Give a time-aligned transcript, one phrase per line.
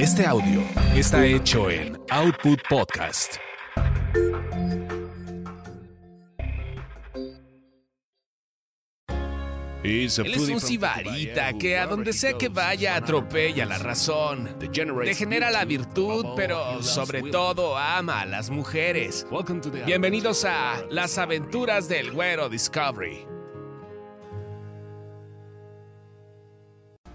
[0.00, 0.62] Este audio
[0.94, 3.34] está hecho en Output Podcast.
[9.84, 16.28] Es un sibarita que a donde sea que vaya atropella la razón, degenera la virtud,
[16.34, 19.26] pero sobre todo ama a las mujeres.
[19.84, 23.29] Bienvenidos a Las aventuras del güero Discovery.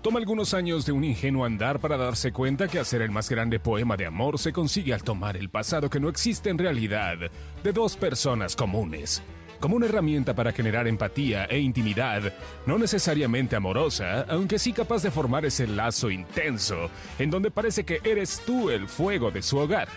[0.06, 3.60] Toma algunos años de un ingenuo andar para darse cuenta que hacer el más grande
[3.60, 7.18] poema de amor se consigue al tomar el pasado que no existe en realidad
[7.64, 9.24] de dos personas comunes
[9.60, 12.22] como una herramienta para generar empatía e intimidad,
[12.68, 18.00] no necesariamente amorosa, aunque sí capaz de formar ese lazo intenso, en donde parece que
[18.04, 19.88] eres tú el fuego de su hogar.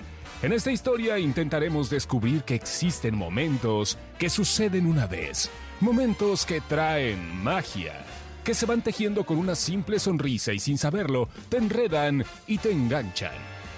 [0.40, 5.50] En esta historia intentaremos descubrir que existen momentos que suceden una vez,
[5.80, 8.06] momentos que traen magia,
[8.44, 12.72] que se van tejiendo con una simple sonrisa y sin saberlo, te enredan y te
[12.72, 13.32] enganchan.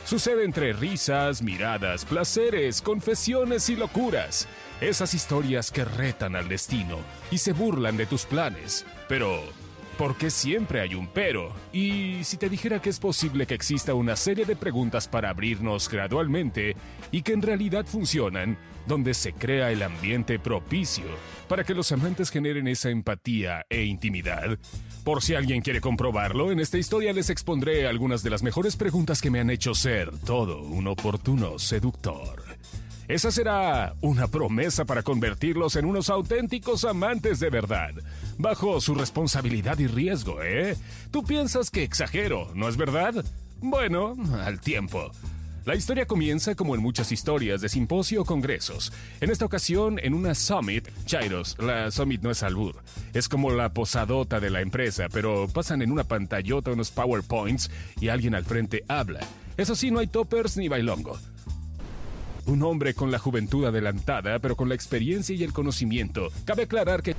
[0.05, 4.49] Sucede entre risas, miradas, placeres, confesiones y locuras.
[4.81, 6.99] Esas historias que retan al destino
[7.31, 8.85] y se burlan de tus planes.
[9.09, 9.41] Pero,
[10.01, 11.55] ¿por qué siempre hay un pero?
[11.75, 15.91] Y si te dijera que es posible que exista una serie de preguntas para abrirnos
[15.91, 16.75] gradualmente
[17.13, 18.57] y que en realidad funcionan,
[18.87, 21.05] donde se crea el ambiente propicio
[21.49, 24.59] para que los amantes generen esa empatía e intimidad.
[25.05, 29.21] Por si alguien quiere comprobarlo, en esta historia les expondré algunas de las mejores preguntas
[29.21, 32.50] que me han hecho ser todo un oportuno seductor.
[33.11, 37.91] Esa será una promesa para convertirlos en unos auténticos amantes de verdad,
[38.39, 40.77] bajo su responsabilidad y riesgo, ¿eh?
[41.11, 43.25] Tú piensas que exagero, ¿no es verdad?
[43.61, 45.11] Bueno, al tiempo.
[45.65, 48.93] La historia comienza como en muchas historias de simposio o congresos.
[49.21, 52.77] En esta ocasión, en una summit, Chairos, la summit no es albur.
[53.13, 58.07] Es como la posadota de la empresa, pero pasan en una pantallota unos PowerPoints y
[58.07, 59.19] alguien al frente habla.
[59.57, 61.19] Eso sí, no hay toppers ni bailongo.
[62.51, 66.31] Un hombre con la juventud adelantada, pero con la experiencia y el conocimiento.
[66.45, 67.15] Cabe aclarar que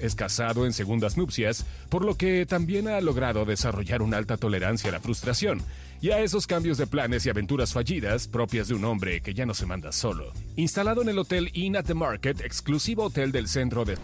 [0.00, 4.90] es casado en segundas nupcias, por lo que también ha logrado desarrollar una alta tolerancia
[4.90, 5.62] a la frustración
[6.00, 9.46] y a esos cambios de planes y aventuras fallidas propias de un hombre que ya
[9.46, 10.32] no se manda solo.
[10.56, 13.96] Instalado en el Hotel Inn at the Market, exclusivo hotel del centro de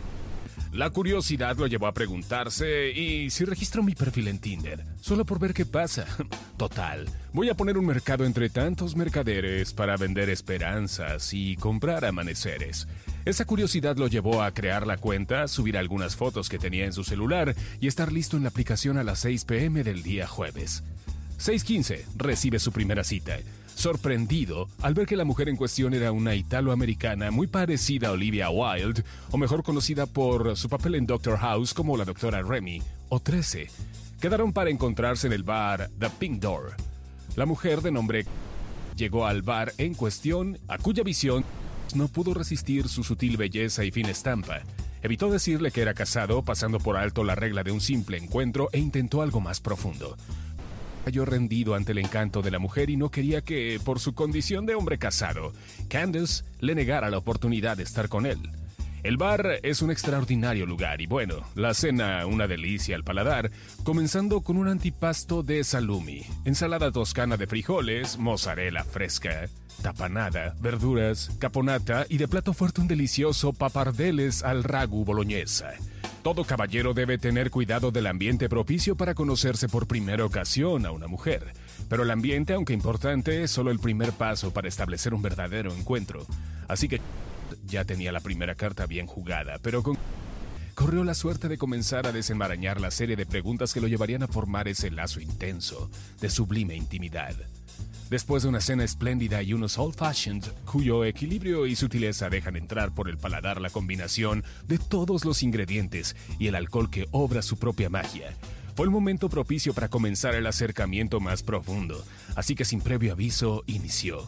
[0.72, 4.84] la curiosidad lo llevó a preguntarse, ¿y si registro mi perfil en Tinder?
[5.00, 6.06] Solo por ver qué pasa.
[6.56, 12.86] Total, voy a poner un mercado entre tantos mercaderes para vender esperanzas y comprar amaneceres.
[13.24, 17.04] Esa curiosidad lo llevó a crear la cuenta, subir algunas fotos que tenía en su
[17.04, 20.82] celular y estar listo en la aplicación a las 6 pm del día jueves.
[21.38, 23.38] 6.15 recibe su primera cita
[23.80, 28.50] sorprendido al ver que la mujer en cuestión era una italoamericana muy parecida a Olivia
[28.50, 33.20] Wilde, o mejor conocida por su papel en Doctor House como la doctora Remy, o
[33.20, 33.68] 13.
[34.20, 36.76] Quedaron para encontrarse en el bar The Pink Door.
[37.36, 38.26] La mujer de nombre
[38.96, 41.42] llegó al bar en cuestión, a cuya visión
[41.94, 44.60] no pudo resistir su sutil belleza y fina estampa.
[45.02, 48.78] Evitó decirle que era casado, pasando por alto la regla de un simple encuentro e
[48.78, 50.18] intentó algo más profundo
[51.04, 54.66] cayó rendido ante el encanto de la mujer y no quería que, por su condición
[54.66, 55.52] de hombre casado,
[55.88, 58.38] Candace le negara la oportunidad de estar con él.
[59.02, 63.50] El bar es un extraordinario lugar y bueno, la cena una delicia al paladar,
[63.82, 69.48] comenzando con un antipasto de salumi, ensalada toscana de frijoles, mozzarella fresca,
[69.82, 75.72] tapanada, verduras, caponata y de plato fuerte un delicioso papardeles al ragu boloñesa.
[76.22, 81.06] Todo caballero debe tener cuidado del ambiente propicio para conocerse por primera ocasión a una
[81.06, 81.54] mujer.
[81.88, 86.26] Pero el ambiente, aunque importante, es solo el primer paso para establecer un verdadero encuentro.
[86.68, 87.00] Así que
[87.64, 89.98] ya tenía la primera carta bien jugada, pero con...
[90.74, 94.28] corrió la suerte de comenzar a desenmarañar la serie de preguntas que lo llevarían a
[94.28, 95.90] formar ese lazo intenso
[96.20, 97.34] de sublime intimidad.
[98.10, 102.92] Después de una cena espléndida y unos old fashioned, cuyo equilibrio y sutileza dejan entrar
[102.92, 107.56] por el paladar la combinación de todos los ingredientes y el alcohol que obra su
[107.56, 108.34] propia magia,
[108.74, 112.04] fue el momento propicio para comenzar el acercamiento más profundo,
[112.34, 114.26] así que sin previo aviso inició.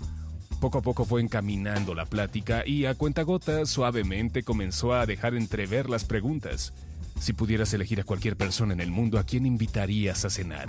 [0.62, 5.90] Poco a poco fue encaminando la plática y a cuentagotas suavemente comenzó a dejar entrever
[5.90, 6.72] las preguntas.
[7.18, 10.68] Si pudieras elegir a cualquier persona en el mundo, ¿a quién invitarías a cenar?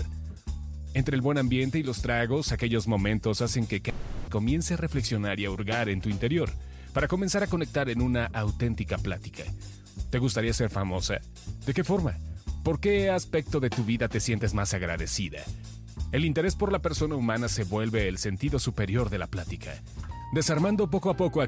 [0.96, 3.84] Entre el buen ambiente y los tragos, aquellos momentos hacen que
[4.32, 6.50] comience a reflexionar y a hurgar en tu interior,
[6.92, 9.44] para comenzar a conectar en una auténtica plática.
[10.10, 11.20] ¿Te gustaría ser famosa?
[11.68, 12.18] ¿De qué forma?
[12.64, 15.44] ¿Por qué aspecto de tu vida te sientes más agradecida?
[16.14, 19.82] El interés por la persona humana se vuelve el sentido superior de la plática,
[20.32, 21.44] desarmando poco a poco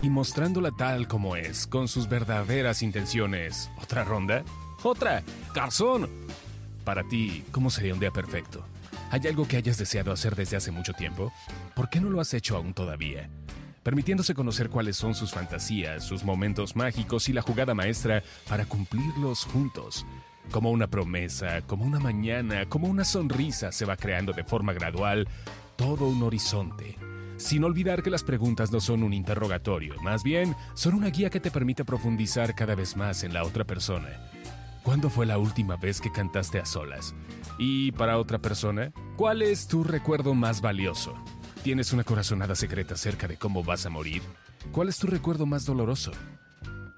[0.00, 3.70] y mostrándola tal como es, con sus verdaderas intenciones.
[3.78, 4.42] ¿Otra ronda?
[4.82, 5.22] ¡Otra!
[5.54, 6.08] ¡Garzón!
[6.82, 8.64] Para ti, ¿cómo sería un día perfecto?
[9.10, 11.30] ¿Hay algo que hayas deseado hacer desde hace mucho tiempo?
[11.76, 13.28] ¿Por qué no lo has hecho aún todavía?
[13.82, 19.44] Permitiéndose conocer cuáles son sus fantasías, sus momentos mágicos y la jugada maestra para cumplirlos
[19.44, 20.06] juntos.
[20.50, 25.28] Como una promesa, como una mañana, como una sonrisa se va creando de forma gradual
[25.76, 26.96] todo un horizonte.
[27.36, 31.40] Sin olvidar que las preguntas no son un interrogatorio, más bien son una guía que
[31.40, 34.08] te permite profundizar cada vez más en la otra persona.
[34.82, 37.14] ¿Cuándo fue la última vez que cantaste a solas?
[37.58, 41.14] Y para otra persona, ¿cuál es tu recuerdo más valioso?
[41.62, 44.22] ¿Tienes una corazonada secreta acerca de cómo vas a morir?
[44.72, 46.12] ¿Cuál es tu recuerdo más doloroso?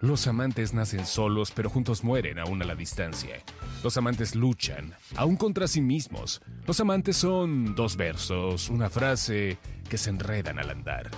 [0.03, 3.37] Los amantes nacen solos, pero juntos mueren aún a la distancia.
[3.85, 6.43] Los amantes luchan, aún contra sí mismos.
[6.67, 9.59] Los amantes son dos versos, una frase
[9.89, 11.09] que se enredan al andar.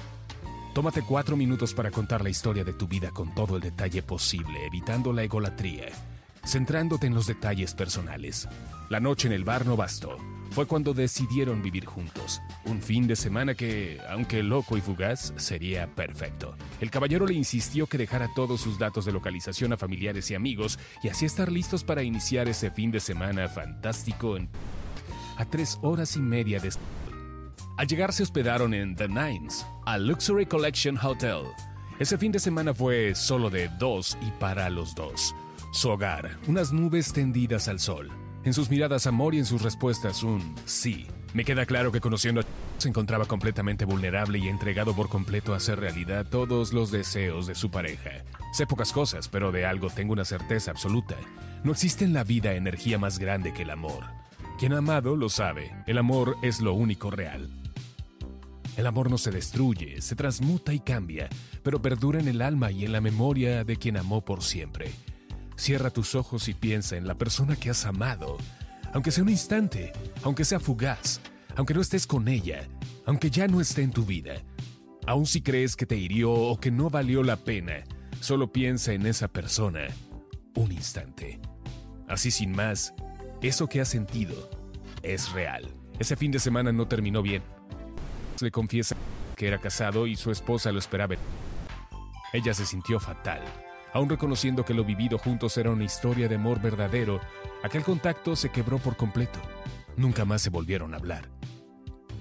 [0.74, 4.66] Tómate cuatro minutos para contar la historia de tu vida con todo el detalle posible,
[4.66, 5.86] evitando la egolatría,
[6.44, 8.46] centrándote en los detalles personales.
[8.90, 10.18] La noche en el bar no bastó
[10.54, 12.40] fue cuando decidieron vivir juntos.
[12.64, 16.56] Un fin de semana que, aunque loco y fugaz, sería perfecto.
[16.80, 20.78] El caballero le insistió que dejara todos sus datos de localización a familiares y amigos
[21.02, 24.48] y así estar listos para iniciar ese fin de semana fantástico en...
[25.36, 26.70] a tres horas y media de...
[27.76, 31.42] Al llegar se hospedaron en The Nines, a Luxury Collection Hotel.
[31.98, 35.34] Ese fin de semana fue solo de dos y para los dos.
[35.72, 40.22] Su hogar, unas nubes tendidas al sol en sus miradas amor y en sus respuestas
[40.22, 41.06] un sí.
[41.32, 42.44] Me queda claro que conociendo a
[42.78, 47.54] se encontraba completamente vulnerable y entregado por completo a hacer realidad todos los deseos de
[47.54, 48.10] su pareja.
[48.52, 51.16] Sé pocas cosas, pero de algo tengo una certeza absoluta.
[51.62, 54.04] No existe en la vida energía más grande que el amor.
[54.58, 57.50] Quien ha amado lo sabe, el amor es lo único real.
[58.76, 61.28] El amor no se destruye, se transmuta y cambia,
[61.62, 64.90] pero perdura en el alma y en la memoria de quien amó por siempre.
[65.56, 68.36] Cierra tus ojos y piensa en la persona que has amado,
[68.92, 69.92] aunque sea un instante,
[70.22, 71.20] aunque sea fugaz,
[71.56, 72.66] aunque no estés con ella,
[73.06, 74.34] aunque ya no esté en tu vida.
[75.06, 77.84] Aun si crees que te hirió o que no valió la pena,
[78.20, 79.86] solo piensa en esa persona
[80.56, 81.40] un instante.
[82.08, 82.92] Así sin más,
[83.40, 84.50] eso que has sentido
[85.02, 85.72] es real.
[86.00, 87.42] Ese fin de semana no terminó bien.
[88.40, 88.96] Le confiesa
[89.36, 91.14] que era casado y su esposa lo esperaba.
[92.32, 93.42] Ella se sintió fatal
[93.94, 97.20] Aún reconociendo que lo vivido juntos era una historia de amor verdadero,
[97.62, 99.38] aquel contacto se quebró por completo.
[99.96, 101.30] Nunca más se volvieron a hablar.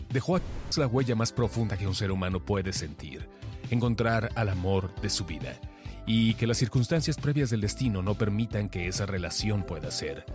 [0.09, 0.41] Dejó a
[0.77, 3.27] la huella más profunda que un ser humano puede sentir,
[3.71, 5.59] encontrar al amor de su vida,
[6.05, 10.25] y que las circunstancias previas del destino no permitan que esa relación pueda ser.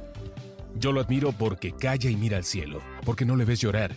[0.74, 3.94] Yo lo admiro porque calla y mira al cielo, porque no le ves llorar,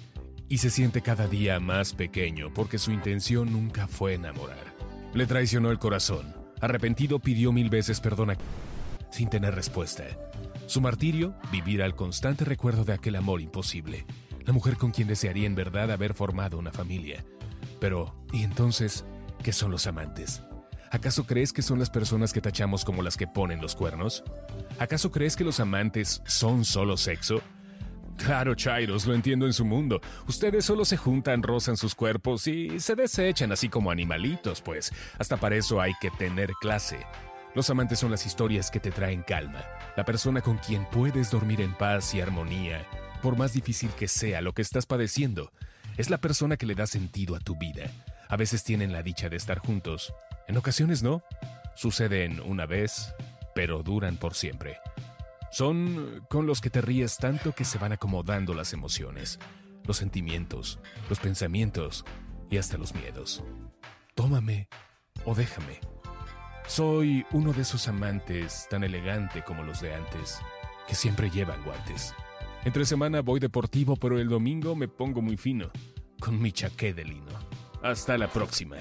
[0.48, 4.76] y se siente cada día más pequeño porque su intención nunca fue enamorar.
[5.16, 8.38] Le traicionó el corazón, Arrepentido pidió mil veces perdón a
[9.10, 10.06] sin tener respuesta.
[10.68, 14.06] Su martirio, vivir al constante recuerdo de aquel amor imposible,
[14.46, 17.26] la mujer con quien desearía en verdad haber formado una familia.
[17.80, 19.06] Pero, ¿y entonces
[19.44, 20.44] qué son los amantes?
[20.92, 24.24] ¿Acaso crees que son las personas que tachamos como las que ponen los cuernos?
[24.78, 27.42] ¿Acaso crees que los amantes son solo sexo?
[28.18, 30.00] Claro, Chairos, lo entiendo en su mundo.
[30.28, 35.38] Ustedes solo se juntan, rozan sus cuerpos y se desechan así como animalitos, pues hasta
[35.38, 37.00] para eso hay que tener clase.
[37.56, 39.66] Los amantes son las historias que te traen calma,
[39.98, 42.86] la persona con quien puedes dormir en paz y armonía,
[43.22, 45.52] por más difícil que sea lo que estás padeciendo.
[45.98, 47.92] Es la persona que le da sentido a tu vida.
[48.30, 50.14] A veces tienen la dicha de estar juntos,
[50.48, 51.24] en ocasiones no.
[51.76, 53.14] Suceden una vez,
[53.54, 54.78] pero duran por siempre.
[55.52, 59.38] Son con los que te ríes tanto que se van acomodando las emociones,
[59.86, 60.80] los sentimientos,
[61.10, 62.06] los pensamientos
[62.50, 63.44] y hasta los miedos.
[64.16, 64.70] Tómame
[65.26, 65.80] o déjame.
[66.68, 70.40] Soy uno de esos amantes tan elegante como los de antes,
[70.88, 72.16] que siempre llevan guantes.
[72.64, 75.70] Entre semana voy deportivo, pero el domingo me pongo muy fino,
[76.22, 77.32] con mi chaqué de lino.
[77.84, 78.78] Hasta la próxima.